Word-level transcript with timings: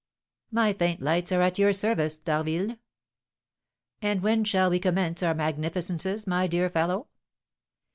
"My 0.49 0.73
faint 0.73 0.99
lights 0.99 1.31
are 1.31 1.43
at 1.43 1.59
your 1.59 1.73
service, 1.73 2.17
D'Harville." 2.17 2.79
"And 4.01 4.23
when 4.23 4.43
shall 4.43 4.71
we 4.71 4.79
commence 4.79 5.21
our 5.21 5.35
magnificences, 5.35 6.25
my 6.25 6.47
dear 6.47 6.71
fellow?" 6.71 7.09